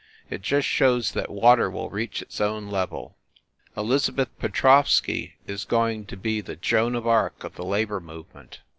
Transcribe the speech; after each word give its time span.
It 0.31 0.41
just 0.41 0.67
shows 0.67 1.11
that 1.11 1.29
water 1.29 1.69
will 1.69 1.91
reach 1.91 2.23
its 2.23 2.41
own 2.41 2.69
level. 2.69 3.17
Elizabeth 3.77 4.29
Petrovsky 4.39 5.35
is 5.45 5.63
going 5.63 6.07
to 6.07 6.17
be 6.17 6.41
the 6.41 6.55
Joan 6.55 6.95
of 6.95 7.05
Arc 7.05 7.43
of 7.43 7.53
the 7.53 7.63
Labor 7.63 7.99
Movement. 7.99 8.61